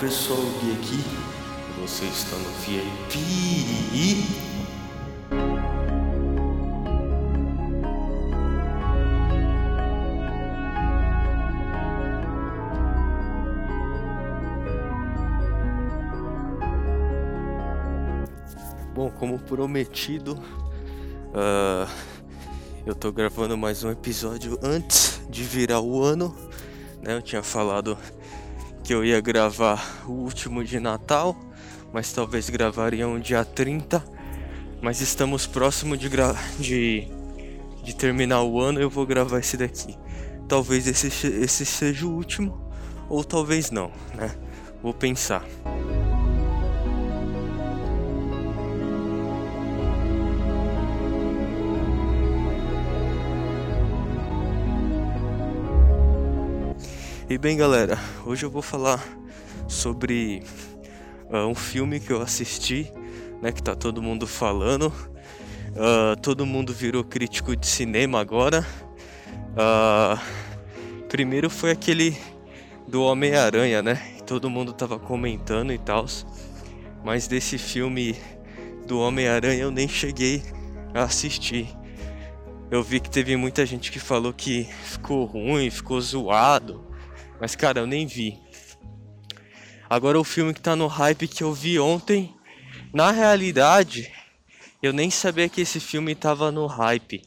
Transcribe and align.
Pessoal, 0.00 0.40
Gui 0.62 0.72
aqui. 0.72 1.04
Você 1.82 2.06
está 2.06 2.34
no 2.34 2.48
VIP. 2.62 3.18
Bom, 18.94 19.10
como 19.10 19.38
prometido, 19.38 20.32
uh, 21.34 21.86
eu 22.86 22.94
tô 22.94 23.12
gravando 23.12 23.54
mais 23.58 23.84
um 23.84 23.90
episódio 23.90 24.58
antes 24.62 25.20
de 25.28 25.42
virar 25.44 25.82
o 25.82 26.02
ano. 26.02 26.34
Né? 27.02 27.14
Eu 27.14 27.20
tinha 27.20 27.42
falado 27.42 27.98
que 28.90 28.94
eu 28.94 29.04
ia 29.04 29.20
gravar 29.20 30.02
o 30.04 30.10
último 30.10 30.64
de 30.64 30.80
Natal, 30.80 31.38
mas 31.92 32.12
talvez 32.12 32.50
gravaria 32.50 33.06
um 33.06 33.20
dia 33.20 33.44
30. 33.44 34.04
Mas 34.82 35.00
estamos 35.00 35.46
próximo 35.46 35.96
de, 35.96 36.10
de, 36.58 37.08
de 37.84 37.94
terminar 37.94 38.42
o 38.42 38.60
ano 38.60 38.80
eu 38.80 38.90
vou 38.90 39.06
gravar 39.06 39.38
esse 39.38 39.56
daqui. 39.56 39.96
Talvez 40.48 40.88
esse, 40.88 41.06
esse 41.06 41.64
seja 41.64 42.04
o 42.04 42.10
último, 42.10 42.68
ou 43.08 43.22
talvez 43.22 43.70
não, 43.70 43.92
né? 44.12 44.34
Vou 44.82 44.92
pensar. 44.92 45.46
E 57.30 57.38
bem, 57.38 57.56
galera, 57.56 57.96
hoje 58.26 58.44
eu 58.44 58.50
vou 58.50 58.60
falar 58.60 59.00
sobre 59.68 60.42
uh, 61.32 61.46
um 61.46 61.54
filme 61.54 62.00
que 62.00 62.12
eu 62.12 62.20
assisti, 62.20 62.92
né, 63.40 63.52
que 63.52 63.62
tá 63.62 63.76
todo 63.76 64.02
mundo 64.02 64.26
falando. 64.26 64.88
Uh, 64.88 66.20
todo 66.20 66.44
mundo 66.44 66.74
virou 66.74 67.04
crítico 67.04 67.54
de 67.54 67.68
cinema 67.68 68.20
agora. 68.20 68.66
Uh, 69.54 70.18
primeiro 71.06 71.48
foi 71.48 71.70
aquele 71.70 72.18
do 72.88 73.04
Homem-Aranha, 73.04 73.80
né? 73.80 73.94
Todo 74.26 74.50
mundo 74.50 74.72
tava 74.72 74.98
comentando 74.98 75.72
e 75.72 75.78
tal. 75.78 76.06
Mas 77.04 77.28
desse 77.28 77.58
filme 77.58 78.16
do 78.88 78.98
Homem-Aranha 78.98 79.62
eu 79.62 79.70
nem 79.70 79.86
cheguei 79.86 80.42
a 80.92 81.04
assistir. 81.04 81.68
Eu 82.72 82.82
vi 82.82 82.98
que 82.98 83.08
teve 83.08 83.36
muita 83.36 83.64
gente 83.64 83.92
que 83.92 84.00
falou 84.00 84.32
que 84.32 84.64
ficou 84.82 85.26
ruim, 85.26 85.70
ficou 85.70 86.00
zoado 86.00 86.89
mas, 87.40 87.56
cara, 87.56 87.80
eu 87.80 87.86
nem 87.86 88.06
vi. 88.06 88.38
Agora 89.88 90.20
o 90.20 90.24
filme 90.24 90.54
que 90.54 90.60
tá 90.60 90.76
no 90.76 90.86
hype 90.86 91.26
que 91.26 91.42
eu 91.42 91.52
vi 91.52 91.80
ontem, 91.80 92.34
na 92.92 93.10
realidade, 93.10 94.12
eu 94.82 94.92
nem 94.92 95.10
sabia 95.10 95.48
que 95.48 95.62
esse 95.62 95.80
filme 95.80 96.14
tava 96.14 96.52
no 96.52 96.66
hype. 96.66 97.22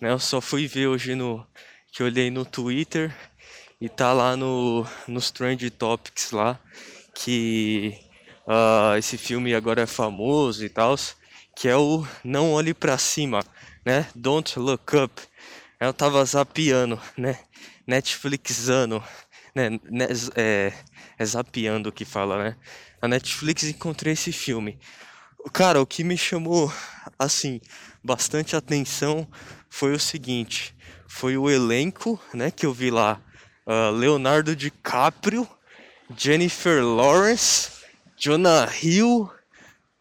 Né? 0.00 0.10
Eu 0.10 0.18
só 0.18 0.40
fui 0.40 0.66
ver 0.66 0.86
hoje 0.86 1.14
no. 1.14 1.46
que 1.92 2.02
eu 2.02 2.06
olhei 2.06 2.30
no 2.30 2.44
Twitter 2.44 3.14
e 3.80 3.88
tá 3.88 4.12
lá 4.12 4.36
no, 4.36 4.86
nos 5.06 5.30
Trend 5.30 5.68
Topics 5.70 6.30
lá 6.30 6.58
que 7.16 7.98
uh, 8.46 8.96
esse 8.98 9.16
filme 9.16 9.54
agora 9.54 9.82
é 9.82 9.86
famoso 9.86 10.64
e 10.64 10.68
tal, 10.68 10.94
que 11.56 11.68
é 11.68 11.76
o 11.76 12.06
Não 12.22 12.52
Olhe 12.52 12.74
para 12.74 12.98
Cima, 12.98 13.42
né? 13.84 14.06
Don't 14.14 14.58
Look 14.58 14.96
Up. 14.96 15.22
Eu 15.80 15.92
tava 15.92 16.24
zapeando, 16.24 17.00
né? 17.16 17.38
Netflixando 17.86 19.02
né, 19.56 19.70
né, 19.90 20.06
é, 20.34 20.70
é 21.18 21.24
zapeando 21.24 21.88
o 21.88 21.92
que 21.92 22.04
fala, 22.04 22.44
né? 22.44 22.56
A 23.00 23.08
Netflix 23.08 23.64
encontrei 23.64 24.12
esse 24.12 24.30
filme. 24.30 24.78
Cara, 25.50 25.80
o 25.80 25.86
que 25.86 26.04
me 26.04 26.18
chamou, 26.18 26.70
assim, 27.18 27.62
bastante 28.04 28.54
atenção 28.54 29.26
foi 29.70 29.94
o 29.94 29.98
seguinte: 29.98 30.76
foi 31.08 31.38
o 31.38 31.48
elenco, 31.48 32.20
né, 32.34 32.50
que 32.50 32.66
eu 32.66 32.72
vi 32.72 32.90
lá. 32.90 33.18
Uh, 33.66 33.90
Leonardo 33.92 34.54
DiCaprio, 34.54 35.48
Jennifer 36.14 36.84
Lawrence, 36.84 37.70
Jonah 38.14 38.70
Hill. 38.82 39.30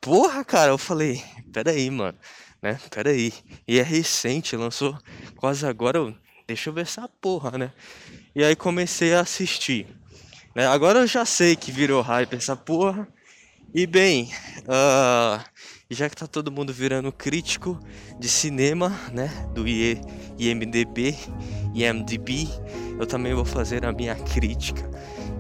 Porra, 0.02 0.44
cara, 0.44 0.72
eu 0.72 0.78
falei, 0.78 1.24
peraí, 1.54 1.90
mano, 1.90 2.18
né? 2.62 2.78
Peraí. 2.92 3.34
E 3.66 3.80
é 3.80 3.84
recente, 3.84 4.58
lançou 4.58 5.00
quase 5.38 5.66
agora. 5.66 6.14
Deixa 6.46 6.70
eu 6.70 6.74
ver 6.74 6.82
essa 6.82 7.08
porra, 7.08 7.58
né? 7.58 7.72
E 8.36 8.44
aí 8.44 8.56
comecei 8.56 9.14
a 9.14 9.22
assistir. 9.22 9.88
Né? 10.54 10.68
Agora 10.68 11.00
eu 11.00 11.08
já 11.08 11.24
sei 11.26 11.56
que 11.56 11.72
virou 11.72 12.02
hype 12.02 12.36
essa 12.36 12.56
porra. 12.56 13.08
E 13.74 13.86
bem, 13.86 14.32
uh, 14.62 15.44
já 15.90 16.10
que 16.10 16.16
tá 16.16 16.28
todo 16.28 16.52
mundo 16.52 16.74
virando 16.74 17.12
crítico 17.12 17.80
de 18.20 18.28
cinema, 18.30 18.90
né? 19.12 19.30
Do 19.54 19.68
IMDB, 19.68 21.16
IMDB, 21.74 22.48
eu 22.98 23.06
também 23.06 23.34
vou 23.34 23.46
fazer 23.46 23.86
a 23.86 23.92
minha 23.92 24.16
crítica 24.16 24.90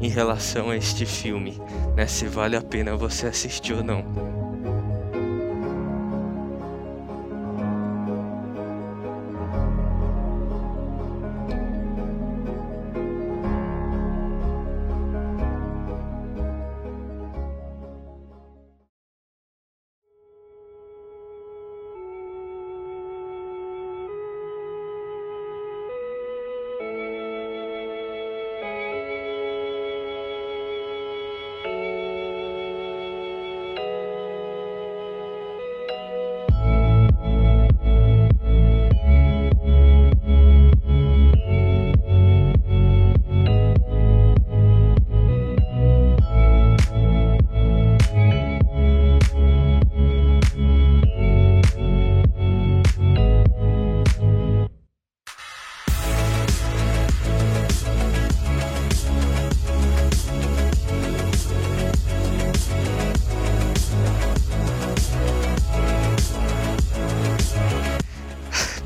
em 0.01 0.09
relação 0.09 0.69
a 0.69 0.75
este 0.75 1.05
filme, 1.05 1.57
né? 1.95 2.07
Se 2.07 2.27
vale 2.27 2.55
a 2.55 2.61
pena 2.61 2.95
você 2.97 3.27
assistir 3.27 3.73
ou 3.73 3.83
não. 3.83 4.44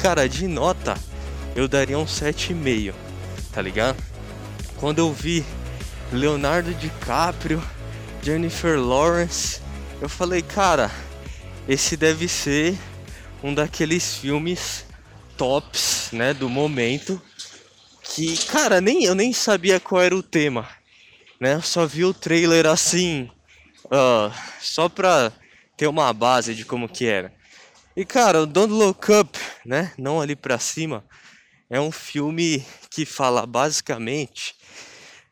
Cara, 0.09 0.28
de 0.28 0.47
nota 0.47 0.96
eu 1.56 1.68
daria 1.68 2.00
um 2.00 2.03
7,5, 2.03 2.96
tá 3.53 3.61
ligado? 3.61 4.03
Quando 4.78 4.97
eu 4.97 5.14
vi 5.14 5.46
Leonardo 6.11 6.73
DiCaprio, 6.73 7.61
Jennifer 8.20 8.79
Lawrence, 8.79 9.61
eu 10.02 10.09
falei, 10.09 10.41
cara, 10.41 10.90
esse 11.67 11.96
deve 11.96 12.28
ser 12.28 12.76
um 13.44 13.53
daqueles 13.53 14.16
filmes 14.16 14.84
tops, 15.38 16.09
né, 16.12 16.34
do 16.34 16.50
momento. 16.50 17.22
Que, 18.02 18.35
cara, 18.47 18.82
nem 18.82 19.03
eu 19.03 19.14
nem 19.14 19.32
sabia 19.32 19.79
qual 19.79 20.02
era 20.02 20.16
o 20.16 20.23
tema, 20.23 20.67
né? 21.40 21.53
Eu 21.53 21.62
só 21.62 21.85
vi 21.85 22.03
o 22.03 22.16
trailer 22.16 22.66
assim, 22.66 23.29
uh, 23.85 24.34
só 24.59 24.90
pra 24.90 25.32
ter 25.78 25.85
uma 25.85 26.12
base 26.12 26.55
de 26.55 26.66
como 26.66 26.90
que 26.90 27.05
era. 27.05 27.32
E 27.96 28.06
cara, 28.06 28.41
o 28.41 28.46
Don't 28.46 28.72
Look 28.72 29.12
Up, 29.12 29.40
né? 29.66 29.91
Não 29.97 30.22
ali 30.22 30.36
para 30.36 30.59
cima, 30.59 31.03
é 31.70 31.80
um 31.80 31.91
filme 31.91 32.64
que 32.90 33.06
fala 33.06 33.46
basicamente 33.46 34.56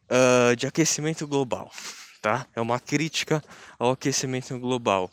uh, 0.10 0.56
de 0.56 0.68
aquecimento 0.68 1.28
global, 1.28 1.72
tá? 2.22 2.48
É 2.56 2.62
uma 2.62 2.80
crítica 2.80 3.44
ao 3.78 3.92
aquecimento 3.92 4.58
global. 4.60 5.10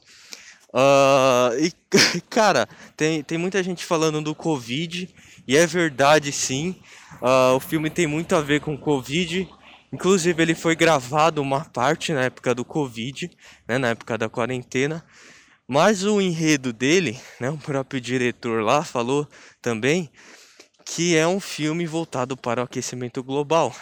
Uh, 0.72 1.56
e 1.60 2.20
cara, 2.28 2.68
tem, 2.96 3.22
tem 3.22 3.38
muita 3.38 3.62
gente 3.62 3.84
falando 3.84 4.20
do 4.20 4.34
Covid, 4.34 5.08
e 5.46 5.56
é 5.56 5.66
verdade 5.66 6.32
sim. 6.32 6.80
Uh, 7.22 7.56
o 7.56 7.60
filme 7.60 7.90
tem 7.90 8.06
muito 8.06 8.34
a 8.34 8.40
ver 8.40 8.60
com 8.60 8.76
Covid. 8.76 9.48
Inclusive, 9.92 10.42
ele 10.42 10.54
foi 10.56 10.74
gravado 10.74 11.40
uma 11.40 11.64
parte 11.64 12.12
na 12.12 12.22
época 12.22 12.52
do 12.54 12.64
Covid, 12.64 13.30
né, 13.68 13.78
na 13.78 13.88
época 13.90 14.18
da 14.18 14.28
quarentena. 14.28 15.04
Mas 15.66 16.04
o 16.04 16.20
enredo 16.20 16.72
dele, 16.72 17.18
né, 17.40 17.50
o 17.50 17.56
próprio 17.56 18.00
diretor 18.00 18.62
lá 18.62 18.84
falou 18.84 19.26
também 19.62 20.10
que 20.84 21.16
é 21.16 21.26
um 21.26 21.40
filme 21.40 21.86
voltado 21.86 22.36
para 22.36 22.60
o 22.60 22.64
aquecimento 22.64 23.22
global, 23.22 23.74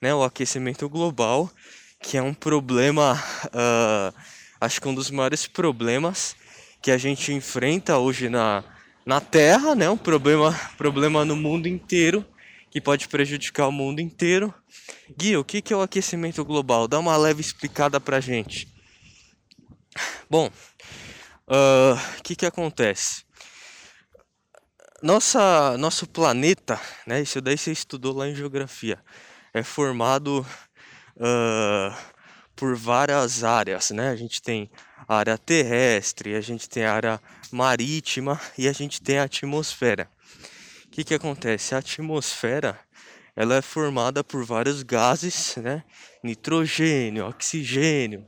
né? 0.00 0.14
O 0.14 0.22
aquecimento 0.22 0.88
global 0.88 1.50
que 2.00 2.16
é 2.16 2.22
um 2.22 2.34
problema, 2.34 3.14
uh, 3.46 4.14
acho 4.60 4.80
que 4.80 4.86
um 4.86 4.94
dos 4.94 5.10
maiores 5.10 5.46
problemas 5.46 6.36
que 6.82 6.90
a 6.90 6.98
gente 6.98 7.32
enfrenta 7.32 7.98
hoje 7.98 8.28
na, 8.28 8.62
na 9.04 9.20
Terra, 9.20 9.74
né? 9.74 9.88
Um 9.88 9.96
problema, 9.96 10.52
problema 10.76 11.24
no 11.24 11.34
mundo 11.34 11.66
inteiro 11.66 12.24
que 12.70 12.80
pode 12.80 13.08
prejudicar 13.08 13.68
o 13.68 13.72
mundo 13.72 14.00
inteiro. 14.00 14.52
Gui, 15.16 15.36
o 15.36 15.44
que 15.44 15.72
é 15.72 15.76
o 15.76 15.82
aquecimento 15.82 16.44
global? 16.44 16.86
Dá 16.86 16.98
uma 16.98 17.16
leve 17.16 17.40
explicada 17.40 17.98
pra 17.98 18.20
gente. 18.20 18.68
Bom, 20.28 20.50
o 21.46 21.94
uh, 21.94 22.22
que, 22.22 22.34
que 22.34 22.46
acontece? 22.46 23.24
Nossa, 25.02 25.76
nosso 25.76 26.06
planeta, 26.06 26.80
né? 27.06 27.20
Isso 27.20 27.40
daí 27.40 27.58
você 27.58 27.72
estudou 27.72 28.14
lá 28.14 28.26
em 28.26 28.34
geografia, 28.34 28.98
é 29.52 29.62
formado 29.62 30.46
uh, 31.16 31.94
por 32.56 32.74
várias 32.74 33.44
áreas, 33.44 33.90
né? 33.90 34.08
A 34.08 34.16
gente 34.16 34.40
tem 34.40 34.70
área 35.06 35.36
terrestre, 35.36 36.34
a 36.34 36.40
gente 36.40 36.68
tem 36.68 36.84
área 36.84 37.20
marítima 37.52 38.40
e 38.56 38.66
a 38.66 38.72
gente 38.72 39.02
tem 39.02 39.18
a 39.18 39.24
atmosfera. 39.24 40.08
O 40.86 40.88
que, 40.90 41.04
que 41.04 41.14
acontece? 41.14 41.74
A 41.74 41.78
atmosfera 41.78 42.80
ela 43.36 43.56
é 43.56 43.62
formada 43.62 44.22
por 44.22 44.44
vários 44.44 44.82
gases, 44.82 45.56
né? 45.56 45.84
Nitrogênio, 46.22 47.26
oxigênio, 47.26 48.24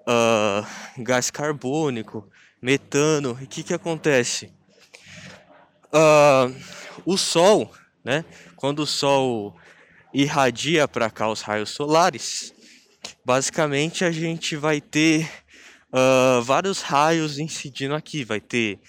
uh, 0.00 1.02
gás 1.02 1.30
carbônico, 1.30 2.28
metano. 2.60 3.36
E 3.40 3.44
o 3.44 3.46
que, 3.46 3.62
que 3.62 3.74
acontece? 3.74 4.52
Uh, 5.92 6.54
o 7.04 7.16
Sol, 7.16 7.72
né? 8.04 8.24
Quando 8.56 8.80
o 8.80 8.86
Sol 8.86 9.56
irradia 10.12 10.86
para 10.86 11.10
cá 11.10 11.28
os 11.28 11.40
raios 11.40 11.70
solares, 11.70 12.52
basicamente 13.24 14.04
a 14.04 14.10
gente 14.10 14.56
vai 14.56 14.80
ter 14.80 15.28
uh, 15.92 16.42
vários 16.42 16.82
raios 16.82 17.38
incidindo 17.38 17.94
aqui. 17.94 18.24
Vai 18.24 18.40
ter 18.40 18.80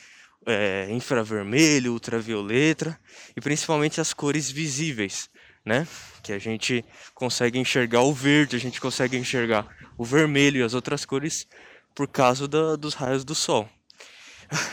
é, 0.45 0.87
infravermelho, 0.89 1.93
ultravioleta 1.93 2.99
e 3.35 3.41
principalmente 3.41 4.01
as 4.01 4.13
cores 4.13 4.49
visíveis, 4.49 5.29
né? 5.65 5.87
Que 6.23 6.33
a 6.33 6.39
gente 6.39 6.83
consegue 7.13 7.59
enxergar 7.59 8.01
o 8.01 8.13
verde, 8.13 8.55
a 8.55 8.59
gente 8.59 8.79
consegue 8.81 9.17
enxergar 9.17 9.67
o 9.97 10.05
vermelho 10.05 10.59
e 10.59 10.63
as 10.63 10.73
outras 10.73 11.05
cores 11.05 11.47
por 11.95 12.07
causa 12.07 12.47
da, 12.47 12.75
dos 12.75 12.93
raios 12.93 13.23
do 13.23 13.35
Sol. 13.35 13.69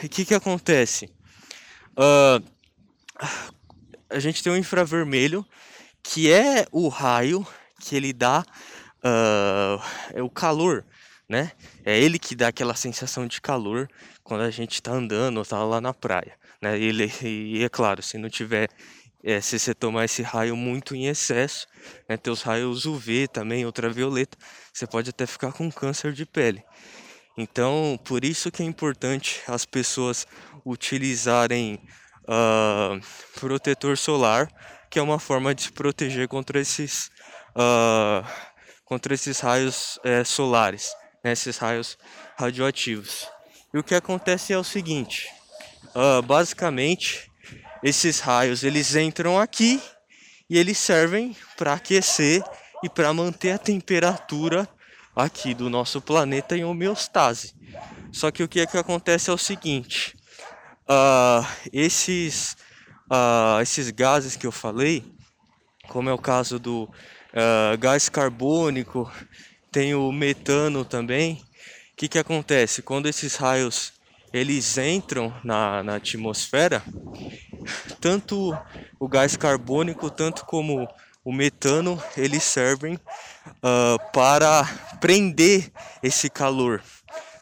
O 0.03 0.09
que, 0.09 0.25
que 0.25 0.35
acontece? 0.35 1.11
Uh, 1.97 2.43
a 4.11 4.19
gente 4.19 4.43
tem 4.43 4.53
o 4.53 4.57
infravermelho, 4.57 5.45
que 6.03 6.31
é 6.31 6.67
o 6.73 6.89
raio 6.89 7.47
que 7.81 7.95
ele 7.95 8.13
dá 8.13 8.45
uh, 8.99 9.83
é 10.13 10.23
o 10.23 10.31
calor, 10.31 10.85
né? 11.29 11.53
É 11.85 11.99
ele 11.99 12.19
que 12.19 12.35
dá 12.35 12.49
aquela 12.49 12.75
sensação 12.75 13.27
de 13.27 13.41
calor 13.41 13.89
quando 14.23 14.43
a 14.43 14.51
gente 14.51 14.75
está 14.75 14.93
andando 14.93 15.39
ou 15.39 15.45
tá 15.45 15.63
lá 15.65 15.81
na 15.81 15.95
praia, 15.95 16.37
né? 16.61 16.79
Ele, 16.79 17.13
e 17.23 17.63
é 17.63 17.69
claro, 17.69 18.03
se 18.03 18.19
não 18.19 18.29
tiver 18.29 18.69
é, 19.23 19.41
se 19.41 19.59
você 19.59 19.75
tomar 19.75 20.05
esse 20.05 20.23
raio 20.23 20.57
muito 20.57 20.95
em 20.95 21.07
excesso, 21.07 21.67
né, 22.09 22.17
ter 22.17 22.31
os 22.31 22.43
raios 22.43 22.87
UV 22.87 23.27
também, 23.29 23.67
ultravioleta, 23.67 24.39
você 24.73 24.87
pode 24.87 25.11
até 25.11 25.27
ficar 25.27 25.53
com 25.53 25.71
câncer 25.71 26.13
de 26.13 26.25
pele. 26.25 26.63
Então, 27.41 27.97
por 28.03 28.25
isso 28.25 28.51
que 28.51 28.65
é 28.65 28.67
importante 28.67 29.41
as 29.47 29.65
pessoas 29.65 30.27
utilizarem 30.67 31.79
uh, 32.25 33.01
protetor 33.39 33.97
solar, 33.97 34.51
que 34.91 34.99
é 34.99 35.03
uma 35.03 35.21
forma 35.21 35.55
de 35.55 35.63
se 35.63 35.73
proteger 35.73 36.27
contra 36.27 36.59
esses, 36.59 37.13
uh, 37.55 38.27
contra 38.85 39.15
esses 39.15 39.39
raios 39.39 40.01
é, 40.03 40.25
solares, 40.25 40.93
né, 41.23 41.31
esses 41.31 41.57
raios 41.59 41.97
radioativos. 42.37 43.29
E 43.73 43.79
o 43.79 43.85
que 43.85 43.95
acontece 43.95 44.53
é 44.53 44.59
o 44.59 44.65
seguinte, 44.65 45.29
uh, 45.95 46.21
basicamente 46.21 47.31
esses 47.85 48.19
raios 48.19 48.65
eles 48.65 48.97
entram 48.97 49.39
aqui 49.39 49.81
e 50.51 50.59
eles 50.59 50.77
servem 50.77 51.37
para 51.57 51.75
aquecer 51.75 52.43
e 52.83 52.89
para 52.89 53.15
manter 53.15 53.53
a 53.53 53.59
temperatura 53.59 54.69
aqui 55.19 55.53
do 55.53 55.69
nosso 55.69 56.01
planeta 56.01 56.57
em 56.57 56.65
homeostase. 56.65 57.55
Só 58.13 58.31
que 58.31 58.43
o 58.43 58.49
que 58.49 58.61
é 58.61 58.67
que 58.67 58.79
acontece 58.79 59.31
é 59.31 59.33
o 59.33 59.39
seguinte: 59.39 60.17
uh, 60.89 61.45
esses, 61.73 62.57
uh, 63.11 63.61
esses 63.61 63.91
gases 63.91 64.37
que 64.37 64.47
eu 64.47 64.53
falei, 64.53 65.05
como 65.89 66.09
é 66.09 66.13
o 66.13 66.19
caso 66.19 66.59
do 66.59 66.85
uh, 66.85 67.77
gás 67.79 68.09
carbônico, 68.09 69.11
tem 69.73 69.95
o 69.95 70.13
metano 70.13 70.85
também. 70.85 71.43
O 71.93 71.97
que, 71.97 72.09
que 72.09 72.19
acontece? 72.19 72.81
Quando 72.81 73.09
esses 73.09 73.35
raios 73.35 73.93
eles 74.33 74.79
entram 74.79 75.35
na, 75.43 75.83
na 75.83 75.97
atmosfera, 75.97 76.83
tanto 78.01 78.57
o 79.01 79.09
gás 79.09 79.37
carbônico, 79.37 80.11
tanto 80.11 80.45
como 80.45 80.87
o 81.29 81.33
metano 81.33 82.03
eles 82.17 82.43
servem 82.43 82.95
uh, 82.95 84.13
para 84.15 84.65
prender 84.99 85.71
esse 86.03 86.31
calor, 86.31 86.83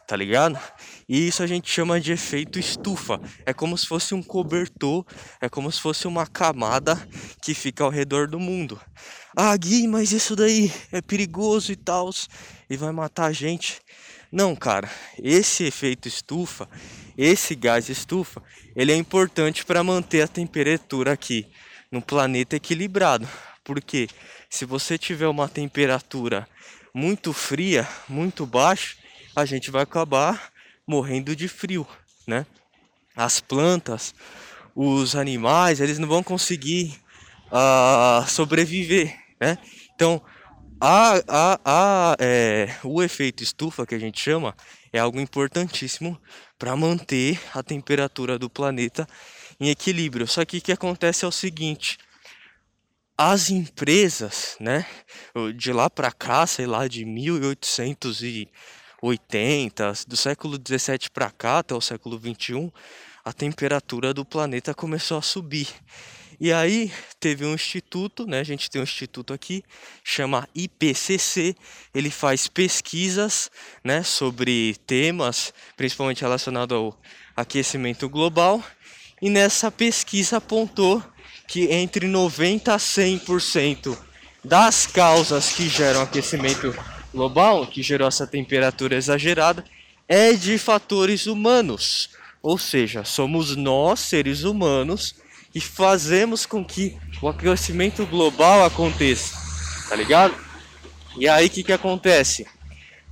tá 0.05 0.13
ligado? 0.13 0.59
E 1.07 1.25
isso 1.25 1.41
a 1.41 1.47
gente 1.47 1.71
chama 1.71 1.97
de 1.97 2.11
efeito 2.11 2.59
estufa. 2.59 3.17
É 3.45 3.53
como 3.53 3.77
se 3.77 3.87
fosse 3.87 4.13
um 4.13 4.21
cobertor, 4.21 5.05
é 5.39 5.47
como 5.47 5.71
se 5.71 5.79
fosse 5.79 6.05
uma 6.05 6.27
camada 6.27 7.01
que 7.41 7.53
fica 7.53 7.81
ao 7.81 7.89
redor 7.89 8.27
do 8.27 8.41
mundo. 8.41 8.77
Ah, 9.33 9.55
Gui, 9.55 9.87
mas 9.87 10.11
isso 10.11 10.35
daí 10.35 10.69
é 10.91 10.99
perigoso 10.99 11.71
e 11.71 11.77
tal, 11.77 12.09
e 12.69 12.75
vai 12.75 12.91
matar 12.91 13.27
a 13.27 13.31
gente. 13.31 13.79
Não, 14.29 14.53
cara, 14.53 14.91
esse 15.17 15.63
efeito 15.63 16.09
estufa, 16.09 16.67
esse 17.17 17.55
gás 17.55 17.87
estufa, 17.87 18.43
ele 18.75 18.91
é 18.91 18.97
importante 18.97 19.63
para 19.63 19.81
manter 19.81 20.23
a 20.23 20.27
temperatura 20.27 21.13
aqui 21.13 21.47
no 21.89 22.01
planeta 22.01 22.57
equilibrado. 22.57 23.25
Porque 23.67 24.07
se 24.49 24.63
você 24.63 24.97
tiver 24.97 25.27
uma 25.27 25.49
temperatura 25.49 26.47
muito 26.93 27.33
fria, 27.33 27.85
muito 28.07 28.45
baixa, 28.45 28.95
a 29.35 29.43
gente 29.43 29.69
vai 29.69 29.83
acabar 29.83 30.53
morrendo 30.87 31.35
de 31.35 31.49
frio, 31.49 31.85
né? 32.25 32.45
As 33.13 33.41
plantas, 33.41 34.15
os 34.73 35.17
animais, 35.17 35.81
eles 35.81 35.99
não 35.99 36.07
vão 36.07 36.23
conseguir 36.23 36.97
uh, 37.47 38.25
sobreviver, 38.29 39.13
né? 39.37 39.57
Então, 39.93 40.21
a, 40.79 41.15
a, 41.27 41.59
a, 41.65 42.15
é, 42.19 42.73
o 42.85 43.03
efeito 43.03 43.43
estufa 43.43 43.85
que 43.85 43.95
a 43.95 43.99
gente 43.99 44.17
chama 44.17 44.55
é 44.93 44.99
algo 44.99 45.19
importantíssimo 45.19 46.17
para 46.57 46.73
manter 46.73 47.37
a 47.53 47.61
temperatura 47.61 48.39
do 48.39 48.49
planeta 48.49 49.05
em 49.59 49.67
equilíbrio. 49.67 50.25
Só 50.25 50.45
que 50.45 50.59
o 50.59 50.61
que 50.61 50.71
acontece 50.71 51.25
é 51.25 51.27
o 51.27 51.33
seguinte: 51.33 51.97
as 53.17 53.49
empresas, 53.49 54.55
né, 54.59 54.85
de 55.55 55.73
lá 55.73 55.89
para 55.89 56.11
cá, 56.11 56.45
sei 56.45 56.67
lá, 56.67 56.87
de 56.87 57.03
1880, 57.03 59.93
do 60.07 60.15
século 60.15 60.55
17 60.57 61.09
para 61.09 61.31
cá 61.31 61.59
até 61.59 61.73
o 61.73 61.81
século 61.81 62.19
21, 62.19 62.71
a 63.25 63.33
temperatura 63.33 64.13
do 64.13 64.23
planeta 64.23 64.71
começou 64.73 65.17
a 65.17 65.21
subir. 65.21 65.67
E 66.39 66.53
aí 66.53 66.93
teve 67.19 67.43
um 67.43 67.55
instituto, 67.55 68.27
né? 68.27 68.39
A 68.39 68.43
gente 68.43 68.69
tem 68.69 68.79
um 68.79 68.83
instituto 68.83 69.33
aqui, 69.33 69.63
chama 70.03 70.47
IPCC. 70.53 71.55
Ele 71.93 72.11
faz 72.11 72.47
pesquisas, 72.47 73.49
né, 73.83 74.03
sobre 74.03 74.75
temas, 74.85 75.51
principalmente 75.75 76.21
relacionados 76.21 76.77
ao 76.77 76.95
aquecimento 77.35 78.07
global. 78.07 78.63
E 79.19 79.31
nessa 79.31 79.71
pesquisa 79.71 80.37
apontou 80.37 81.03
que 81.47 81.71
entre 81.71 82.07
90 82.07 82.73
a 82.73 82.77
100% 82.77 83.97
das 84.43 84.85
causas 84.85 85.53
que 85.53 85.69
geram 85.69 86.01
aquecimento 86.01 86.75
global, 87.13 87.65
que 87.65 87.81
gerou 87.81 88.07
essa 88.07 88.27
temperatura 88.27 88.95
exagerada, 88.95 89.63
é 90.07 90.33
de 90.33 90.57
fatores 90.57 91.25
humanos. 91.25 92.09
Ou 92.41 92.57
seja, 92.57 93.03
somos 93.03 93.55
nós, 93.55 94.01
seres 94.01 94.43
humanos, 94.43 95.15
que 95.51 95.59
fazemos 95.59 96.45
com 96.45 96.63
que 96.63 96.97
o 97.21 97.27
aquecimento 97.27 98.05
global 98.05 98.63
aconteça. 98.63 99.35
Tá 99.89 99.95
ligado? 99.95 100.35
E 101.17 101.27
aí 101.27 101.47
o 101.47 101.49
que, 101.49 101.63
que 101.63 101.73
acontece? 101.73 102.45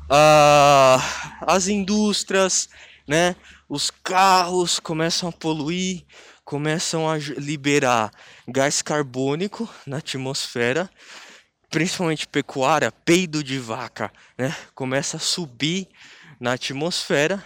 Ah, 0.10 1.42
as 1.42 1.68
indústrias, 1.68 2.70
né? 3.08 3.36
Os 3.68 3.90
carros 3.90 4.80
começam 4.80 5.30
a 5.30 5.32
poluir, 5.32 6.04
começam 6.46 7.10
a 7.10 7.18
liberar 7.18 8.12
gás 8.48 8.84
carbônico 8.84 9.68
na 9.86 9.98
atmosfera, 9.98 10.88
principalmente 11.72 12.28
pecuária, 12.28 12.92
peido 12.92 13.44
de 13.44 13.58
vaca, 13.58 14.12
né? 14.38 14.56
Começa 14.76 15.18
a 15.18 15.20
subir 15.20 15.88
na 16.40 16.54
atmosfera 16.54 17.44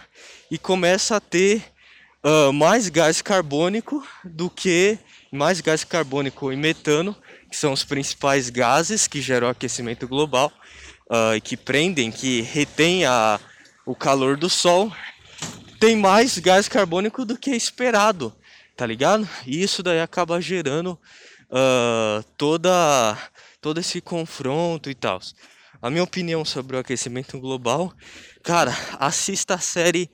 e 0.50 0.58
começa 0.58 1.16
a 1.16 1.20
ter 1.20 1.64
uh, 2.22 2.52
mais 2.52 2.90
gás 2.90 3.22
carbônico 3.22 4.06
do 4.22 4.50
que 4.50 4.98
mais 5.32 5.60
gás 5.62 5.82
carbônico 5.82 6.52
e 6.52 6.56
metano, 6.56 7.16
que 7.50 7.56
são 7.56 7.72
os 7.72 7.84
principais 7.84 8.50
gases 8.50 9.06
que 9.06 9.22
geram 9.22 9.48
aquecimento 9.48 10.06
global, 10.06 10.52
uh, 11.06 11.40
que 11.42 11.56
prendem, 11.56 12.10
que 12.10 12.42
retém 12.42 13.06
a, 13.06 13.40
o 13.86 13.94
calor 13.94 14.36
do 14.36 14.50
sol, 14.50 14.92
tem 15.78 15.96
mais 15.96 16.36
gás 16.38 16.68
carbônico 16.68 17.24
do 17.24 17.38
que 17.38 17.52
esperado, 17.52 18.34
tá 18.80 18.86
ligado? 18.86 19.28
E 19.46 19.62
isso 19.62 19.82
daí 19.82 20.00
acaba 20.00 20.40
gerando 20.40 20.98
uh, 21.50 22.24
toda, 22.38 23.14
todo 23.60 23.78
esse 23.78 24.00
confronto 24.00 24.88
e 24.88 24.94
tal. 24.94 25.20
A 25.82 25.90
minha 25.90 26.02
opinião 26.02 26.46
sobre 26.46 26.78
o 26.78 26.80
aquecimento 26.80 27.38
global, 27.38 27.92
cara, 28.42 28.74
assista 28.98 29.56
a 29.56 29.58
série 29.58 30.10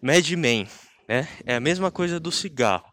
Mad 0.00 0.30
Men, 0.30 0.68
né? 1.08 1.26
É 1.44 1.56
a 1.56 1.60
mesma 1.60 1.90
coisa 1.90 2.20
do 2.20 2.30
cigarro. 2.30 2.87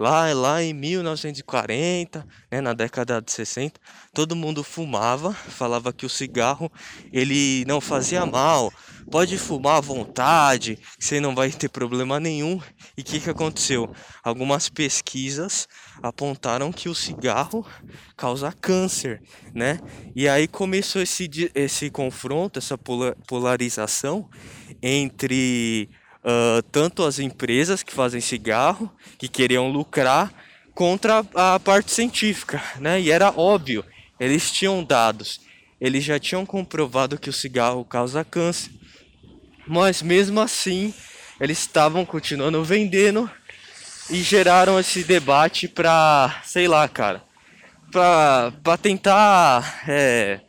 Lá, 0.00 0.32
lá 0.32 0.62
em 0.62 0.72
1940, 0.72 2.26
né, 2.50 2.62
na 2.62 2.72
década 2.72 3.20
de 3.20 3.30
60, 3.30 3.78
todo 4.14 4.34
mundo 4.34 4.64
fumava, 4.64 5.34
falava 5.34 5.92
que 5.92 6.06
o 6.06 6.08
cigarro 6.08 6.72
ele 7.12 7.66
não 7.66 7.82
fazia 7.82 8.24
mal, 8.24 8.72
pode 9.10 9.36
fumar 9.36 9.76
à 9.76 9.80
vontade, 9.80 10.78
você 10.98 11.20
não 11.20 11.34
vai 11.34 11.50
ter 11.50 11.68
problema 11.68 12.18
nenhum. 12.18 12.58
E 12.96 13.02
o 13.02 13.04
que, 13.04 13.20
que 13.20 13.28
aconteceu? 13.28 13.94
Algumas 14.24 14.70
pesquisas 14.70 15.68
apontaram 16.02 16.72
que 16.72 16.88
o 16.88 16.94
cigarro 16.94 17.66
causa 18.16 18.50
câncer, 18.52 19.20
né? 19.54 19.78
E 20.16 20.26
aí 20.26 20.48
começou 20.48 21.02
esse, 21.02 21.28
esse 21.54 21.90
confronto, 21.90 22.58
essa 22.58 22.78
polarização 22.78 24.30
entre 24.82 25.90
uh, 26.24 26.62
tanto 26.70 27.04
as 27.04 27.18
empresas 27.18 27.82
que 27.82 27.92
fazem 27.92 28.20
cigarro, 28.20 28.90
que 29.18 29.28
queriam 29.28 29.70
lucrar, 29.70 30.32
contra 30.74 31.24
a 31.34 31.58
parte 31.60 31.90
científica, 31.90 32.62
né? 32.78 33.00
E 33.00 33.10
era 33.10 33.30
óbvio, 33.30 33.84
eles 34.18 34.50
tinham 34.50 34.82
dados, 34.82 35.40
eles 35.80 36.04
já 36.04 36.18
tinham 36.18 36.46
comprovado 36.46 37.18
que 37.18 37.28
o 37.28 37.32
cigarro 37.32 37.84
causa 37.84 38.24
câncer, 38.24 38.70
mas 39.66 40.02
mesmo 40.02 40.40
assim 40.40 40.94
eles 41.40 41.58
estavam 41.58 42.04
continuando 42.04 42.62
vendendo 42.62 43.30
e 44.10 44.22
geraram 44.22 44.78
esse 44.78 45.04
debate 45.04 45.68
para, 45.68 46.40
sei 46.44 46.68
lá, 46.68 46.86
cara, 46.88 47.22
para 47.90 48.76
tentar 48.76 49.82
é, 49.88 50.40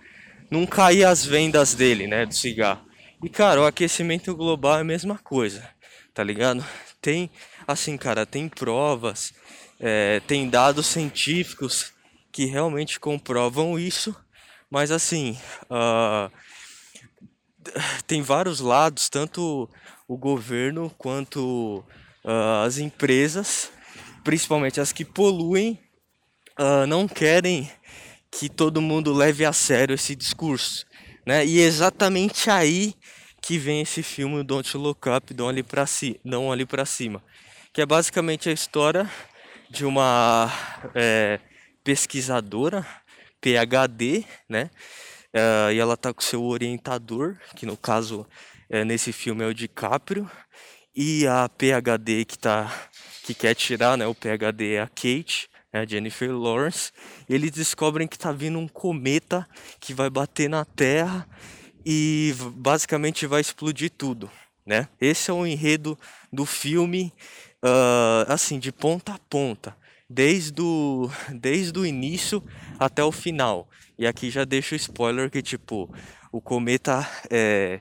não 0.50 0.66
cair 0.66 1.06
as 1.06 1.26
vendas 1.26 1.74
dele, 1.74 2.08
né, 2.08 2.26
do 2.26 2.34
cigarro. 2.34 2.82
E 3.24 3.30
cara, 3.30 3.62
o 3.62 3.66
aquecimento 3.66 4.36
global 4.36 4.80
é 4.80 4.82
a 4.82 4.84
mesma 4.84 5.16
coisa, 5.16 5.70
tá 6.12 6.24
ligado? 6.24 6.66
Tem, 7.00 7.30
assim, 7.68 7.96
cara, 7.96 8.26
tem 8.26 8.50
provas, 8.50 9.32
é, 9.80 10.20
tem 10.22 10.50
dados 10.50 10.88
científicos 10.88 11.94
que 12.32 12.46
realmente 12.46 13.00
comprovam 13.00 13.78
isso, 13.78 14.16
mas 14.72 14.90
assim, 14.90 15.38
uh, 15.70 16.32
tem 18.08 18.24
vários 18.24 18.60
lados, 18.60 19.08
tanto 19.08 19.70
o 20.08 20.18
governo 20.18 20.90
quanto 20.98 21.86
uh, 22.26 22.66
as 22.66 22.80
empresas, 22.80 23.72
principalmente 24.24 24.82
as 24.82 24.92
que 24.92 25.06
poluem, 25.06 25.80
uh, 26.60 26.88
não 26.88 27.08
querem 27.08 27.72
que 28.32 28.50
todo 28.50 28.82
mundo 28.82 29.14
leve 29.14 29.46
a 29.46 29.54
sério 29.54 29.94
esse 29.94 30.16
discurso 30.16 30.90
né? 31.26 31.46
E 31.46 31.60
é 31.60 31.64
exatamente 31.64 32.50
aí 32.50 32.94
que 33.42 33.58
vem 33.58 33.82
esse 33.82 34.04
filme 34.04 34.44
Don't 34.44 34.78
Look 34.78 35.10
Up, 35.10 35.34
Don't 35.34 35.50
Olhe 35.56 35.64
para 35.64 35.86
si, 35.86 36.20
Olhe 36.26 36.66
para 36.66 36.86
Cima, 36.86 37.24
que 37.74 37.82
é 37.82 37.86
basicamente 37.86 38.50
a 38.50 38.52
história 38.52 39.10
de 39.70 39.86
uma 39.86 40.52
é, 40.94 41.40
pesquisadora 41.84 42.86
PhD, 43.42 44.26
né? 44.48 44.70
Uh, 45.34 45.72
e 45.72 45.80
ela 45.80 45.96
tá 45.96 46.14
com 46.14 46.22
seu 46.22 46.44
orientador, 46.44 47.38
que 47.56 47.66
no 47.66 47.78
caso 47.78 48.28
é, 48.70 48.84
nesse 48.84 49.14
filme 49.14 49.44
é 49.44 49.48
o 49.48 49.54
DiCaprio, 49.54 50.30
e 50.94 51.26
a 51.26 51.50
PhD 51.50 52.26
que 52.26 52.38
tá 52.38 52.90
que 53.24 53.34
quer 53.34 53.56
tirar, 53.56 53.98
né, 53.98 54.06
o 54.08 54.16
PhD 54.16 54.74
é 54.74 54.82
a 54.82 54.88
Kate, 54.88 55.50
né, 55.74 55.86
Jennifer 55.88 56.32
Lawrence, 56.32 56.92
eles 57.30 57.52
descobrem 57.52 58.08
que 58.08 58.16
está 58.16 58.32
vindo 58.32 58.60
um 58.60 58.68
cometa 58.68 59.48
que 59.80 59.94
vai 59.94 60.10
bater 60.10 60.50
na 60.50 60.66
Terra 60.66 61.28
e 61.86 62.34
basicamente 62.56 63.26
vai 63.26 63.42
explodir 63.42 63.90
tudo, 63.90 64.30
né? 64.66 64.88
Esse 65.00 65.32
é 65.32 65.34
o 65.34 65.46
enredo 65.46 65.98
do 66.32 66.46
filme, 66.46 67.14
uh, 67.64 68.32
assim, 68.32 68.60
de 68.60 68.72
ponta 68.72 69.14
a 69.14 69.20
ponta, 69.20 69.76
desde 70.10 70.62
o, 70.62 71.10
desde 71.34 71.78
o 71.80 71.86
início 71.86 72.44
até 72.80 73.04
o 73.04 73.12
final. 73.12 73.68
E 73.98 74.06
aqui 74.06 74.30
já 74.30 74.46
deixo 74.46 74.76
o 74.76 74.78
spoiler 74.78 75.30
que, 75.30 75.42
tipo, 75.42 75.94
o 76.32 76.42
cometa 76.42 77.08
é, 77.30 77.80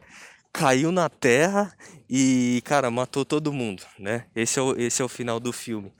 caiu 0.52 0.90
na 0.92 1.08
Terra 1.08 1.72
e, 2.08 2.62
cara, 2.64 2.90
matou 2.90 3.24
todo 3.24 3.52
mundo, 3.52 3.82
né? 3.98 4.26
Esse 4.34 4.58
é 4.58 4.62
o, 4.62 4.78
esse 4.78 5.00
é 5.00 5.04
o 5.04 5.08
final 5.08 5.38
do 5.38 5.52
filme. 5.52 5.92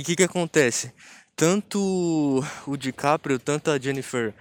E 0.00 0.02
o 0.02 0.04
que, 0.06 0.16
que 0.16 0.22
acontece? 0.22 0.94
Tanto 1.36 2.42
o 2.66 2.74
DiCaprio, 2.74 3.38
tanto 3.38 3.70
a 3.70 3.78
Jennifer 3.78 4.32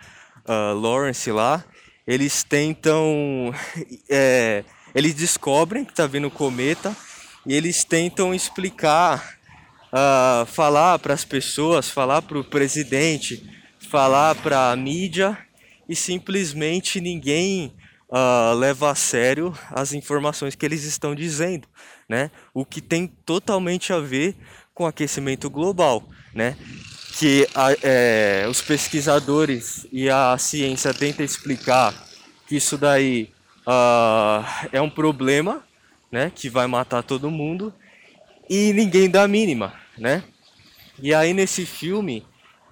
uh, 0.47 0.73
Lawrence 0.73 1.29
lá, 1.29 1.65
eles 2.07 2.43
tentam. 2.45 3.53
É, 4.09 4.63
eles 4.95 5.13
descobrem 5.13 5.83
que 5.83 5.93
tá 5.93 6.07
vindo 6.07 6.31
cometa 6.31 6.95
e 7.45 7.53
eles 7.53 7.83
tentam 7.83 8.33
explicar, 8.33 9.37
uh, 9.91 10.45
falar 10.45 10.97
para 10.99 11.13
as 11.13 11.25
pessoas, 11.25 11.89
falar 11.89 12.21
para 12.21 12.39
o 12.39 12.43
presidente, 12.43 13.43
falar 13.89 14.35
para 14.35 14.71
a 14.71 14.75
mídia 14.77 15.37
e 15.89 15.95
simplesmente 15.95 17.01
ninguém 17.01 17.75
uh, 18.09 18.55
leva 18.55 18.91
a 18.91 18.95
sério 18.95 19.53
as 19.71 19.91
informações 19.91 20.55
que 20.55 20.65
eles 20.65 20.85
estão 20.85 21.13
dizendo, 21.13 21.67
né? 22.07 22.31
O 22.53 22.63
que 22.63 22.79
tem 22.79 23.07
totalmente 23.07 23.91
a 23.91 23.99
ver 23.99 24.37
com 24.79 24.86
aquecimento 24.86 25.50
global, 25.50 26.07
né? 26.33 26.55
Que 27.17 27.45
a, 27.53 27.75
é, 27.83 28.48
os 28.50 28.62
pesquisadores 28.62 29.86
e 29.91 30.09
a 30.09 30.38
ciência 30.38 30.93
tentam 30.93 31.25
explicar 31.25 31.93
que 32.48 32.55
isso 32.55 32.77
daí 32.77 33.29
uh, 33.67 34.41
é 34.71 34.81
um 34.81 34.89
problema, 34.89 35.62
né? 36.09 36.31
Que 36.33 36.48
vai 36.48 36.65
matar 36.65 37.03
todo 37.03 37.29
mundo 37.29 37.74
e 38.50 38.71
ninguém 38.71 39.09
dá 39.09 39.24
a 39.24 39.27
mínima, 39.27 39.74
né? 39.98 40.24
E 40.98 41.13
aí 41.13 41.33
nesse 41.33 41.65
filme 41.65 42.25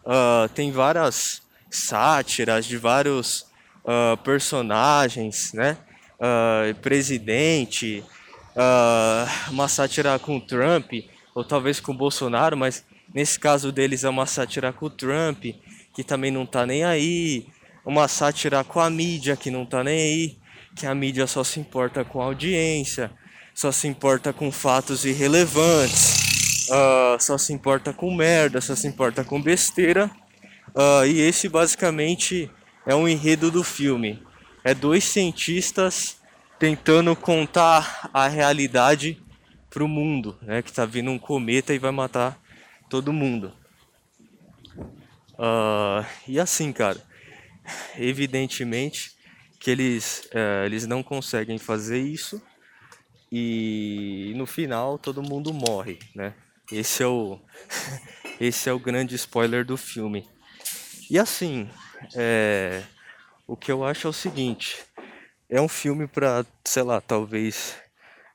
uh, 0.05 0.47
tem 0.55 0.71
várias 0.71 1.41
sátiras 1.69 2.65
de 2.65 2.77
vários 2.77 3.41
uh, 3.83 4.15
personagens, 4.23 5.51
né? 5.51 5.77
presidente, 6.81 8.03
uma 9.51 9.67
sátira 9.67 10.17
com 10.17 10.39
Trump 10.39 10.91
ou 11.37 11.43
talvez 11.43 11.79
com 11.79 11.91
o 11.91 11.95
Bolsonaro, 11.95 12.57
mas 12.57 12.83
nesse 13.13 13.39
caso 13.39 13.71
deles 13.71 14.03
é 14.03 14.09
uma 14.09 14.25
sátira 14.25 14.73
com 14.73 14.87
o 14.87 14.89
Trump, 14.89 15.45
que 15.93 16.03
também 16.03 16.31
não 16.31 16.47
tá 16.47 16.65
nem 16.65 16.83
aí, 16.83 17.45
uma 17.85 18.07
sátira 18.07 18.63
com 18.63 18.79
a 18.79 18.89
mídia, 18.89 19.37
que 19.37 19.51
não 19.51 19.63
tá 19.63 19.83
nem 19.83 19.99
aí, 19.99 20.37
que 20.75 20.87
a 20.87 20.95
mídia 20.95 21.27
só 21.27 21.43
se 21.43 21.59
importa 21.59 22.03
com 22.03 22.19
a 22.19 22.25
audiência, 22.25 23.11
só 23.53 23.71
se 23.71 23.87
importa 23.87 24.33
com 24.33 24.51
fatos 24.51 25.05
irrelevantes, 25.05 26.69
uh, 26.69 27.21
só 27.21 27.37
se 27.37 27.53
importa 27.53 27.93
com 27.93 28.11
merda, 28.11 28.59
só 28.59 28.75
se 28.75 28.87
importa 28.87 29.23
com 29.23 29.39
besteira. 29.39 30.09
Uh, 30.69 31.05
e 31.05 31.21
esse 31.21 31.47
basicamente 31.47 32.49
é 32.83 32.95
um 32.95 33.07
enredo 33.07 33.51
do 33.51 33.63
filme. 33.63 34.23
É 34.63 34.73
dois 34.73 35.03
cientistas 35.03 36.17
tentando 36.57 37.15
contar 37.15 38.09
a 38.11 38.27
realidade 38.27 39.21
para 39.77 39.83
o 39.83 39.87
mundo, 39.87 40.35
né? 40.41 40.63
Que 40.63 40.73
tá 40.73 40.85
vindo 40.85 41.11
um 41.11 41.19
cometa 41.19 41.71
e 41.71 41.77
vai 41.77 41.91
matar 41.91 42.41
todo 42.89 43.13
mundo. 43.13 43.53
Uh, 45.33 46.03
e 46.27 46.39
assim, 46.39 46.73
cara, 46.73 46.99
evidentemente 47.95 49.11
que 49.59 49.69
eles, 49.69 50.27
uh, 50.33 50.65
eles 50.65 50.87
não 50.87 51.03
conseguem 51.03 51.59
fazer 51.59 51.99
isso 51.99 52.41
e 53.31 54.33
no 54.35 54.47
final 54.47 54.97
todo 54.97 55.21
mundo 55.21 55.53
morre, 55.53 55.99
né? 56.15 56.33
Esse 56.71 57.03
é 57.03 57.07
o, 57.07 57.39
esse 58.41 58.67
é 58.67 58.73
o 58.73 58.79
grande 58.79 59.13
spoiler 59.13 59.63
do 59.63 59.77
filme. 59.77 60.27
E 61.07 61.19
assim, 61.19 61.69
é, 62.15 62.81
o 63.45 63.55
que 63.55 63.71
eu 63.71 63.85
acho 63.85 64.07
é 64.07 64.09
o 64.09 64.13
seguinte: 64.13 64.83
é 65.47 65.61
um 65.61 65.69
filme 65.69 66.07
para, 66.07 66.43
sei 66.65 66.81
lá, 66.81 66.99
talvez. 66.99 67.75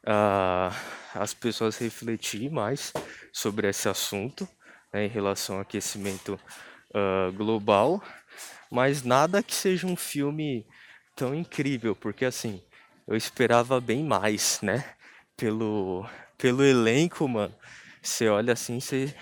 Uh, 0.05 0.75
as 1.15 1.33
pessoas 1.33 1.79
refletir 1.79 2.51
mais 2.51 2.93
sobre 3.33 3.69
esse 3.69 3.89
assunto 3.89 4.49
né, 4.93 5.07
em 5.07 5.09
relação 5.09 5.57
ao 5.57 5.63
aquecimento 5.63 6.39
uh, 6.91 7.33
global, 7.33 8.03
mas 8.71 9.03
nada 9.03 9.43
que 9.43 9.55
seja 9.55 9.87
um 9.87 9.97
filme 9.97 10.67
tão 11.15 11.35
incrível, 11.35 11.95
porque 11.95 12.25
assim 12.25 12.61
eu 13.07 13.17
esperava 13.17 13.81
bem 13.81 14.05
mais, 14.05 14.61
né? 14.63 14.85
Pelo, 15.37 16.07
pelo 16.39 16.65
elenco, 16.65 17.27
mano. 17.29 17.55
Você 18.01 18.29
olha 18.29 18.53
assim, 18.53 18.81
você, 18.81 19.15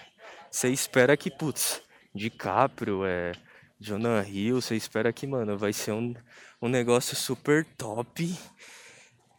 você 0.51 0.69
espera 0.69 1.17
que, 1.17 1.31
putz, 1.31 1.83
DiCaprio, 2.15 3.05
é, 3.05 3.33
Jonah 3.79 4.23
Hill, 4.27 4.61
você 4.61 4.77
espera 4.77 5.13
que, 5.13 5.27
mano, 5.27 5.57
vai 5.57 5.73
ser 5.73 5.93
um, 5.93 6.15
um 6.61 6.69
negócio 6.69 7.17
super 7.17 7.65
top 7.77 8.37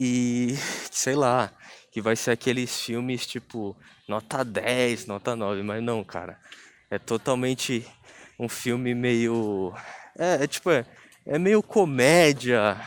e 0.01 0.55
sei 0.89 1.13
lá, 1.13 1.53
que 1.91 2.01
vai 2.01 2.15
ser 2.15 2.31
aqueles 2.31 2.81
filmes 2.81 3.27
tipo 3.27 3.77
nota 4.07 4.43
10, 4.43 5.05
nota 5.05 5.35
9, 5.35 5.61
mas 5.61 5.83
não, 5.83 6.03
cara. 6.03 6.39
É 6.89 6.97
totalmente 6.97 7.85
um 8.39 8.49
filme 8.49 8.95
meio. 8.95 9.73
É, 10.17 10.43
é 10.43 10.47
tipo, 10.47 10.71
é, 10.71 10.85
é 11.25 11.37
meio 11.37 11.61
comédia, 11.61 12.81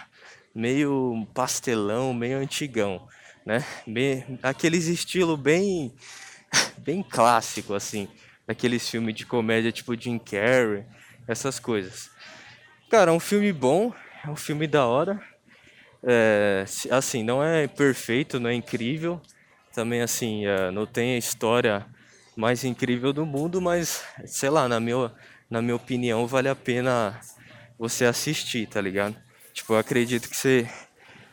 meio 0.53 1.27
pastelão, 1.33 2.13
meio 2.13 2.39
antigão, 2.39 3.07
né? 3.47 3.65
Bem, 3.87 4.39
aqueles 4.43 4.87
estilo 4.87 5.37
bem, 5.37 5.95
bem 6.79 7.03
clássico, 7.03 7.75
assim. 7.75 8.09
Aqueles 8.47 8.87
filmes 8.89 9.15
de 9.15 9.25
comédia 9.25 9.73
tipo 9.73 9.99
Jim 9.99 10.19
Carrey, 10.19 10.85
essas 11.29 11.61
coisas. 11.61 12.11
Cara, 12.91 13.11
é 13.11 13.15
um 13.15 13.21
filme 13.21 13.53
bom, 13.53 13.95
é 14.25 14.29
um 14.29 14.37
filme 14.37 14.67
da 14.67 14.85
hora. 14.85 15.34
É, 16.07 16.65
assim, 16.91 17.23
não 17.23 17.43
é 17.43 17.67
perfeito, 17.67 18.39
não 18.39 18.51
é 18.51 18.55
incrível. 18.55 19.21
Também, 19.73 20.03
assim, 20.03 20.47
é, 20.47 20.71
não 20.71 20.87
tem 20.87 21.15
a 21.15 21.19
história 21.19 21.87
mais 22.37 22.65
incrível 22.65 23.13
do 23.13 23.25
mundo, 23.25 23.61
mas, 23.61 24.05
sei 24.27 24.51
lá, 24.51 24.69
na 24.69 24.79
minha, 24.79 25.11
na 25.49 25.63
minha 25.63 25.77
opinião, 25.77 26.27
vale 26.27 26.49
a 26.49 26.55
pena 26.55 27.19
você 27.79 28.05
assistir, 28.05 28.67
tá 28.69 28.81
ligado? 28.81 29.17
Tipo, 29.53 29.75
eu 29.75 29.79
acredito 29.79 30.29
que 30.29 30.37
você, 30.37 30.69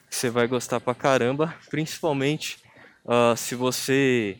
que 0.10 0.16
você 0.16 0.30
vai 0.30 0.48
gostar 0.48 0.80
pra 0.80 0.96
caramba, 0.96 1.54
principalmente 1.70 2.60
uh, 3.06 3.36
se 3.36 3.56
você, 3.56 4.38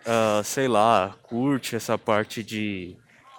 uh, 0.00 0.44
sei 0.44 0.68
lá, 0.68 1.16
curte 1.22 1.74
essa 1.74 1.98
parte 1.98 2.42
de, 2.42 2.96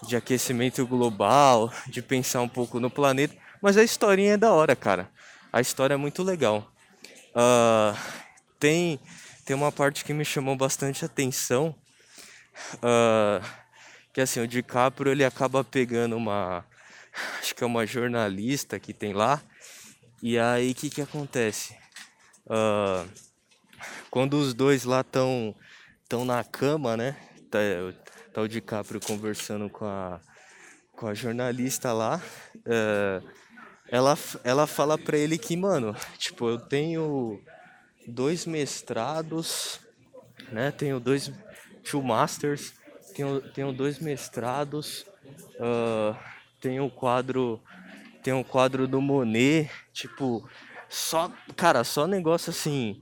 de 0.08 0.16
aquecimento 0.16 0.86
global, 0.86 1.72
de 1.88 2.02
pensar 2.02 2.42
um 2.42 2.50
pouco 2.50 2.80
no 2.80 2.90
planeta. 2.90 3.36
Mas 3.62 3.78
a 3.78 3.84
historinha 3.84 4.34
é 4.34 4.38
da 4.38 4.52
hora, 4.52 4.76
cara. 4.76 5.10
A 5.58 5.62
história 5.62 5.96
é 5.96 5.98
muito 5.98 6.22
legal. 6.22 6.72
Uh, 7.34 7.98
tem, 8.60 9.00
tem 9.44 9.56
uma 9.56 9.72
parte 9.72 10.06
que 10.06 10.14
me 10.14 10.24
chamou 10.24 10.56
bastante 10.56 11.04
atenção. 11.04 11.76
Uh, 12.76 13.44
que 14.14 14.22
assim, 14.22 14.40
o 14.40 14.48
DiCaprio 14.48 15.12
ele 15.12 15.26
acaba 15.26 15.64
pegando 15.64 16.16
uma. 16.16 16.64
Acho 17.42 17.56
que 17.56 17.64
é 17.64 17.66
uma 17.66 17.88
jornalista 17.88 18.80
que 18.80 18.94
tem 18.94 19.14
lá. 19.14 19.42
E 20.22 20.38
aí 20.38 20.74
o 20.74 20.76
que, 20.76 20.92
que 20.92 21.02
acontece? 21.02 21.76
Uh, 22.46 23.10
quando 24.12 24.40
os 24.40 24.54
dois 24.54 24.84
lá 24.84 25.02
estão 25.02 25.56
tão 26.08 26.24
na 26.24 26.44
cama, 26.44 26.96
né? 26.96 27.18
Tá, 27.50 27.58
tá 28.32 28.42
o 28.42 28.48
DiCaprio 28.48 29.02
conversando 29.02 29.72
com 29.72 29.86
a, 29.86 30.20
com 30.96 31.08
a 31.08 31.16
jornalista 31.16 31.92
lá. 31.94 32.22
Uh, 32.58 33.47
ela, 33.90 34.18
ela 34.44 34.68
fala 34.68 34.98
pra 34.98 35.18
ele 35.18 35.38
que, 35.38 35.56
mano, 35.56 35.96
tipo, 36.18 36.50
eu 36.50 36.60
tenho 36.60 37.42
dois 38.08 38.46
mestrados, 38.46 39.80
né? 40.52 40.72
Tenho 40.72 41.00
dois 41.00 41.32
two 41.90 42.02
masters, 42.04 42.74
tenho, 43.16 43.42
tenho 43.42 43.72
dois 43.72 44.00
mestrados, 44.00 45.06
uh, 45.56 46.16
tenho 46.60 46.84
um 46.84 46.90
quadro, 46.90 47.62
tenho 48.22 48.38
um 48.38 48.44
quadro 48.44 48.88
do 48.88 49.02
Monet, 49.02 49.72
tipo, 49.94 50.48
só, 50.90 51.32
cara, 51.56 51.84
só 51.84 52.08
negócio 52.08 52.50
assim, 52.50 53.02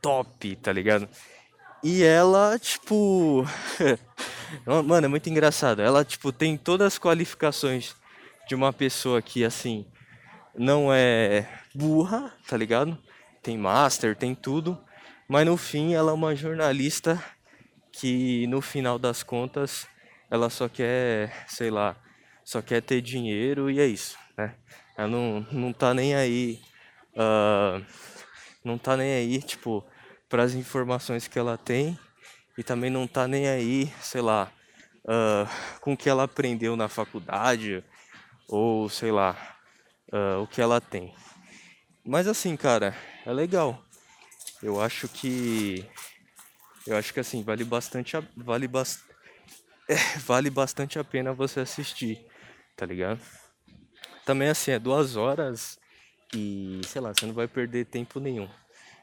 top, 0.00 0.56
tá 0.56 0.72
ligado? 0.72 1.08
E 1.82 2.02
ela, 2.02 2.58
tipo, 2.58 3.44
mano, 4.84 5.06
é 5.06 5.08
muito 5.08 5.28
engraçado. 5.28 5.80
Ela, 5.80 6.04
tipo, 6.04 6.32
tem 6.32 6.56
todas 6.56 6.94
as 6.94 6.98
qualificações 6.98 7.94
de 8.48 8.54
uma 8.54 8.72
pessoa 8.72 9.20
que, 9.22 9.44
assim, 9.44 9.86
não 10.58 10.92
é 10.92 11.48
burra, 11.74 12.32
tá 12.48 12.56
ligado? 12.56 12.96
Tem 13.42 13.56
master, 13.56 14.16
tem 14.16 14.34
tudo, 14.34 14.78
mas 15.28 15.46
no 15.46 15.56
fim 15.56 15.94
ela 15.94 16.10
é 16.10 16.14
uma 16.14 16.34
jornalista 16.34 17.22
que 17.92 18.46
no 18.46 18.60
final 18.60 18.98
das 18.98 19.22
contas 19.22 19.86
ela 20.30 20.50
só 20.50 20.68
quer, 20.68 21.46
sei 21.48 21.70
lá, 21.70 21.96
só 22.44 22.60
quer 22.60 22.82
ter 22.82 23.00
dinheiro 23.00 23.70
e 23.70 23.80
é 23.80 23.86
isso, 23.86 24.18
né? 24.36 24.54
Ela 24.96 25.08
não, 25.08 25.46
não 25.52 25.72
tá 25.72 25.92
nem 25.94 26.14
aí, 26.14 26.60
uh, 27.14 27.84
não 28.64 28.78
tá 28.78 28.96
nem 28.96 29.12
aí, 29.14 29.42
tipo, 29.42 29.84
para 30.28 30.42
as 30.42 30.54
informações 30.54 31.28
que 31.28 31.38
ela 31.38 31.56
tem 31.56 31.98
e 32.56 32.62
também 32.62 32.90
não 32.90 33.06
tá 33.06 33.28
nem 33.28 33.48
aí, 33.48 33.92
sei 34.00 34.20
lá, 34.20 34.50
uh, 35.04 35.80
com 35.80 35.92
o 35.92 35.96
que 35.96 36.08
ela 36.08 36.24
aprendeu 36.24 36.76
na 36.76 36.88
faculdade 36.88 37.84
ou 38.48 38.88
sei 38.88 39.10
lá, 39.10 39.55
uh, 40.12 40.42
o 40.42 40.46
que 40.46 40.60
ela 40.60 40.80
tem. 40.80 41.14
Mas 42.04 42.28
assim, 42.28 42.56
cara, 42.56 42.96
é 43.24 43.32
legal. 43.32 43.84
Eu 44.62 44.80
acho 44.80 45.08
que 45.08 45.84
eu 46.86 46.96
acho 46.96 47.12
que 47.12 47.20
assim 47.20 47.42
vale 47.42 47.64
bastante 47.64 48.16
a, 48.16 48.22
vale 48.36 48.68
é, 49.88 49.96
vale 50.18 50.50
bastante 50.50 50.98
a 50.98 51.04
pena 51.04 51.32
você 51.32 51.60
assistir, 51.60 52.24
tá 52.76 52.86
ligado? 52.86 53.20
Também 54.24 54.48
assim 54.48 54.70
é 54.70 54.78
duas 54.78 55.16
horas 55.16 55.78
e 56.34 56.80
sei 56.84 57.00
lá 57.00 57.12
você 57.12 57.26
não 57.26 57.34
vai 57.34 57.48
perder 57.48 57.86
tempo 57.86 58.20
nenhum. 58.20 58.48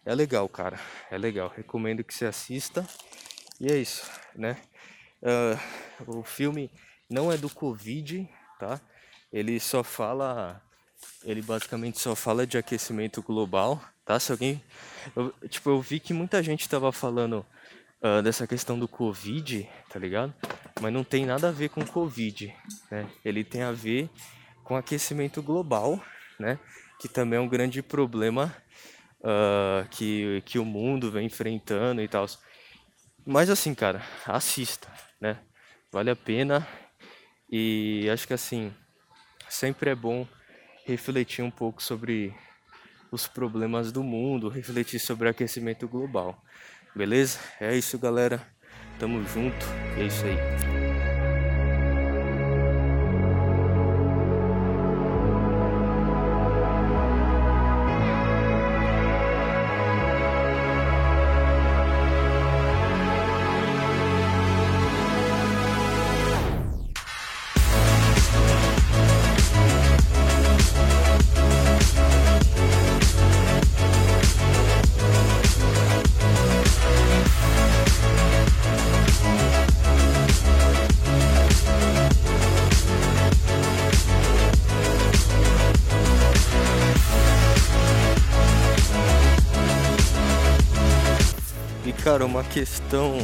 É 0.06 0.16
legal, 0.16 0.48
cara. 0.50 0.80
É 1.10 1.18
legal. 1.18 1.52
Recomendo 1.56 2.04
que 2.04 2.13
você 2.13 2.26
assista. 2.26 2.86
E 3.60 3.72
é 3.72 3.78
isso, 3.78 4.10
né? 4.36 4.58
Uh, 5.22 6.20
o 6.20 6.24
filme 6.24 6.70
não 7.10 7.32
é 7.32 7.38
do 7.38 7.50
Covid, 7.50 8.28
tá? 8.60 8.82
Ele 9.32 9.60
só 9.60 9.84
fala 9.84 10.62
ele 11.24 11.42
basicamente 11.42 12.00
só 12.00 12.16
fala 12.16 12.46
de 12.46 12.58
aquecimento 12.58 13.22
global, 13.22 13.82
tá? 14.06 14.20
Se 14.20 14.32
alguém. 14.32 14.64
Eu, 15.16 15.34
tipo, 15.50 15.70
eu 15.70 15.82
vi 15.82 16.00
que 16.00 16.14
muita 16.14 16.42
gente 16.44 16.68
tava 16.68 16.92
falando 16.92 17.46
uh, 18.02 18.22
dessa 18.22 18.46
questão 18.46 18.78
do 18.78 18.88
Covid, 18.88 19.68
tá 19.90 20.00
ligado? 20.00 20.34
Mas 20.82 20.92
não 20.92 21.04
tem 21.04 21.26
nada 21.26 21.50
a 21.50 21.52
ver 21.52 21.70
com 21.70 21.86
Covid, 21.86 22.54
né? 22.92 23.10
Ele 23.24 23.44
tem 23.44 23.64
a 23.64 23.72
ver 23.72 24.10
com 24.64 24.76
aquecimento 24.76 25.42
global, 25.42 26.02
né? 26.40 26.60
Que 27.00 27.08
também 27.08 27.38
é 27.38 27.42
um 27.42 27.48
grande 27.48 27.82
problema 27.82 28.56
uh, 29.20 29.88
que, 29.90 30.42
que 30.46 30.60
o 30.60 30.66
mundo 30.66 31.12
vem 31.12 31.26
enfrentando 31.28 32.02
e 32.02 32.08
tal. 32.08 32.26
Mas 33.26 33.50
assim, 33.50 33.74
cara, 33.74 34.02
assista, 34.26 34.88
né? 35.20 35.40
Vale 35.92 36.10
a 36.10 36.16
pena. 36.16 36.68
E 37.50 38.10
acho 38.12 38.28
que 38.28 38.34
assim, 38.34 38.74
sempre 39.48 39.92
é 39.92 39.96
bom 39.96 40.28
refletir 40.86 41.43
um 41.43 41.52
pouco 41.52 41.82
sobre 41.82 42.34
os 43.12 43.28
problemas 43.28 43.91
do 43.91 44.04
mundo, 44.04 44.50
refletir 44.50 45.00
sobre 45.00 45.30
aquecimento 45.30 45.88
global. 45.88 46.43
Beleza? 46.96 47.39
É 47.60 47.76
isso, 47.76 47.98
galera. 47.98 48.41
Tamo 49.00 49.24
junto. 49.28 49.65
É 49.98 50.06
isso 50.06 50.26
aí. 50.26 50.73
Uma 92.34 92.43
questão 92.43 93.19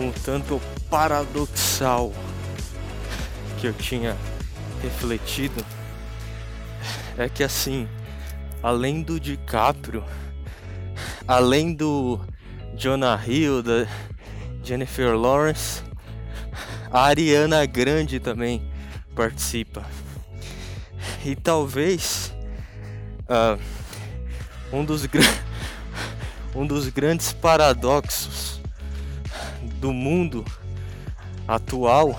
um 0.00 0.10
tanto 0.10 0.58
paradoxal 0.88 2.10
que 3.60 3.66
eu 3.66 3.74
tinha 3.74 4.16
refletido 4.82 5.62
é 7.18 7.28
que 7.28 7.44
assim, 7.44 7.86
além 8.62 9.02
do 9.02 9.20
DiCaprio, 9.20 10.02
além 11.26 11.74
do 11.74 12.18
Jonah 12.74 13.22
Hill, 13.26 13.62
da 13.62 13.86
Jennifer 14.64 15.14
Lawrence, 15.14 15.82
a 16.90 17.02
Ariana 17.02 17.66
Grande 17.66 18.18
também 18.18 18.72
participa. 19.14 19.84
E 21.26 21.36
talvez 21.36 22.32
uh, 23.28 23.60
um 24.72 24.82
dos 24.82 25.04
grandes 25.04 25.47
um 26.58 26.66
dos 26.66 26.88
grandes 26.88 27.32
paradoxos 27.32 28.60
do 29.76 29.92
mundo 29.92 30.44
atual, 31.46 32.18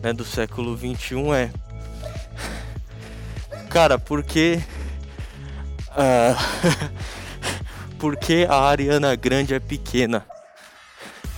né, 0.00 0.12
do 0.12 0.24
século 0.24 0.76
21 0.76 1.34
é 1.34 1.50
Cara, 3.68 3.98
porque. 3.98 4.62
Uh, 5.88 6.92
porque 7.98 8.46
a 8.48 8.56
Ariana 8.56 9.16
Grande 9.16 9.54
é 9.54 9.58
pequena, 9.58 10.24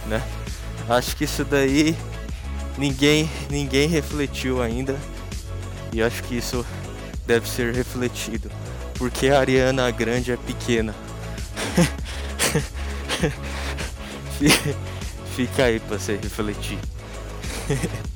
né? 0.06 0.20
Acho 0.88 1.16
que 1.16 1.24
isso 1.24 1.44
daí 1.44 1.96
ninguém 2.76 3.30
ninguém 3.48 3.88
refletiu 3.88 4.60
ainda 4.60 4.96
e 5.92 6.02
acho 6.02 6.24
que 6.24 6.36
isso 6.36 6.66
deve 7.24 7.48
ser 7.48 7.72
refletido. 7.72 8.50
Porque 8.98 9.28
a 9.28 9.38
Ariana 9.38 9.88
Grande 9.92 10.32
é 10.32 10.36
pequena. 10.36 10.94
Fica 15.34 15.64
aí 15.64 15.80
pra 15.80 15.98
você 15.98 16.16
refletir. 16.16 16.78